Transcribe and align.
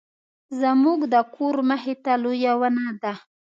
زموږ 0.61 0.99
د 1.13 1.15
کور 1.35 1.55
مخې 1.69 1.93
ته 2.03 2.11
لویه 2.23 2.53
ونه 2.61 2.85
ده 3.01 3.13